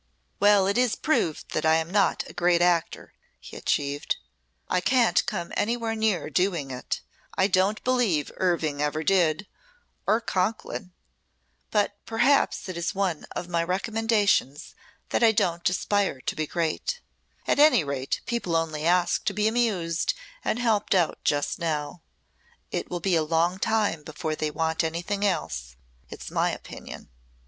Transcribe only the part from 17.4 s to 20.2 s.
At any rate people only ask to be amused